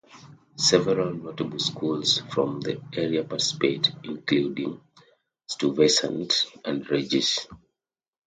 [0.55, 4.81] Several notable schools from the area participate, including
[5.45, 7.45] Stuyvesant and Regis.